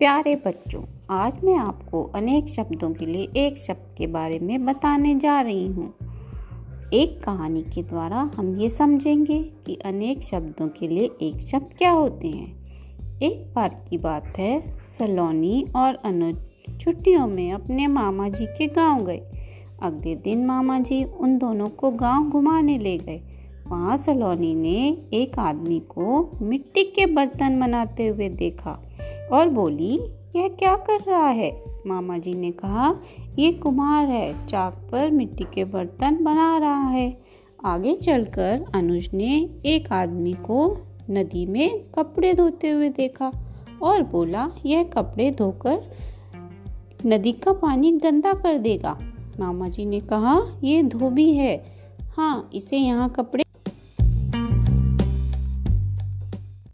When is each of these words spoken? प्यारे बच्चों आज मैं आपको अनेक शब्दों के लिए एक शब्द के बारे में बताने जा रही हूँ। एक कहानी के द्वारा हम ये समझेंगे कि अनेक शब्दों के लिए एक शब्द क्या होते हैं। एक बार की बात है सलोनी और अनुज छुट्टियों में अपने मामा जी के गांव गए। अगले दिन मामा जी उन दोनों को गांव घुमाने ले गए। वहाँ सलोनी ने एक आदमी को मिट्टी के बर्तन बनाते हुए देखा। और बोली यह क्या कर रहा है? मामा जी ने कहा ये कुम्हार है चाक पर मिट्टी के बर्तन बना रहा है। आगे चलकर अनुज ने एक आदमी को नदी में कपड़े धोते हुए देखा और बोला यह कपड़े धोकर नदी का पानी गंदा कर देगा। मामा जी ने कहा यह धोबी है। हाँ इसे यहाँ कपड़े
प्यारे 0.00 0.34
बच्चों 0.36 0.82
आज 1.10 1.44
मैं 1.44 1.56
आपको 1.56 2.02
अनेक 2.02 2.48
शब्दों 2.48 2.90
के 2.90 3.06
लिए 3.06 3.28
एक 3.36 3.58
शब्द 3.58 3.94
के 3.98 4.06
बारे 4.06 4.38
में 4.38 4.64
बताने 4.64 5.14
जा 5.14 5.40
रही 5.40 5.66
हूँ। 5.66 5.94
एक 6.92 7.22
कहानी 7.24 7.62
के 7.62 7.82
द्वारा 7.82 8.30
हम 8.36 8.56
ये 8.58 8.68
समझेंगे 8.68 9.42
कि 9.66 9.74
अनेक 9.84 10.22
शब्दों 10.22 10.68
के 10.68 10.88
लिए 10.88 11.10
एक 11.22 11.42
शब्द 11.42 11.74
क्या 11.78 11.90
होते 11.90 12.28
हैं। 12.28 13.18
एक 13.22 13.52
बार 13.54 13.86
की 13.90 13.98
बात 13.98 14.38
है 14.38 14.66
सलोनी 14.88 15.66
और 15.76 15.94
अनुज 15.94 16.36
छुट्टियों 16.80 17.26
में 17.26 17.52
अपने 17.52 17.86
मामा 17.86 18.28
जी 18.28 18.46
के 18.46 18.66
गांव 18.66 19.04
गए। 19.04 19.22
अगले 19.82 20.14
दिन 20.14 20.46
मामा 20.46 20.78
जी 20.78 21.04
उन 21.04 21.38
दोनों 21.38 21.68
को 21.68 21.90
गांव 21.90 22.30
घुमाने 22.30 22.78
ले 22.78 22.98
गए। 22.98 23.20
वहाँ 23.66 23.96
सलोनी 23.96 24.54
ने 24.54 24.96
एक 25.14 25.38
आदमी 25.38 25.80
को 25.80 26.38
मिट्टी 26.42 26.84
के 26.84 27.06
बर्तन 27.06 27.60
बनाते 27.60 28.06
हुए 28.06 28.28
देखा। 28.28 28.89
और 29.32 29.48
बोली 29.48 29.94
यह 30.36 30.48
क्या 30.48 30.76
कर 30.76 31.00
रहा 31.00 31.28
है? 31.28 31.64
मामा 31.86 32.18
जी 32.18 32.34
ने 32.34 32.50
कहा 32.50 32.94
ये 33.38 33.52
कुम्हार 33.52 34.06
है 34.06 34.46
चाक 34.46 34.88
पर 34.92 35.10
मिट्टी 35.10 35.44
के 35.44 35.64
बर्तन 35.64 36.18
बना 36.24 36.58
रहा 36.58 36.88
है। 36.88 37.20
आगे 37.64 37.94
चलकर 37.94 38.64
अनुज 38.74 39.10
ने 39.14 39.50
एक 39.66 39.92
आदमी 39.92 40.32
को 40.32 40.76
नदी 41.10 41.46
में 41.46 41.80
कपड़े 41.94 42.32
धोते 42.34 42.68
हुए 42.68 42.88
देखा 42.88 43.32
और 43.82 44.02
बोला 44.02 44.50
यह 44.66 44.82
कपड़े 44.82 45.30
धोकर 45.30 45.82
नदी 47.06 47.32
का 47.32 47.52
पानी 47.52 47.92
गंदा 47.92 48.32
कर 48.32 48.58
देगा। 48.58 48.98
मामा 49.40 49.68
जी 49.68 49.84
ने 49.86 50.00
कहा 50.00 50.40
यह 50.64 50.82
धोबी 50.82 51.32
है। 51.32 51.64
हाँ 52.16 52.50
इसे 52.54 52.76
यहाँ 52.76 53.08
कपड़े 53.10 53.44